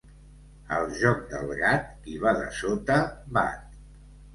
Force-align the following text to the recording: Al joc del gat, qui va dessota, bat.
Al 0.77 0.87
joc 1.01 1.21
del 1.35 1.55
gat, 1.61 1.95
qui 2.03 2.19
va 2.27 2.37
dessota, 2.43 3.01
bat. 3.41 3.83